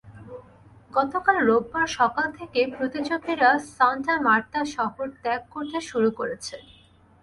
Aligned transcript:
গতকাল 0.93 1.37
রোববার 1.47 1.87
সকাল 1.99 2.27
থেকে 2.39 2.59
প্রতিযোগীরা 2.77 3.49
সান্টা 3.69 4.13
মার্তা 4.25 4.61
শহর 4.75 5.05
ত্যাগ 5.21 5.41
করতে 5.53 5.79
শুরু 5.89 6.09
করেছে। 6.19 6.55